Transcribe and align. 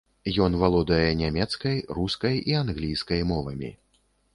Ён 0.45 0.55
валодае 0.63 1.11
нямецкай, 1.21 1.75
рускай 2.01 2.41
і 2.49 2.59
англійскай 2.65 3.21
мовамі. 3.35 3.77